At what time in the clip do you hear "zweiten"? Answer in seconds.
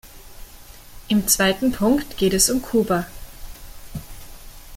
1.27-1.73